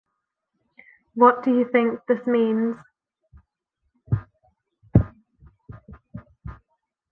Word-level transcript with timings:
What 1.13 1.43
do 1.43 1.55
you 1.55 1.69
think 1.71 1.99
this 2.07 2.25
means? 2.25 2.75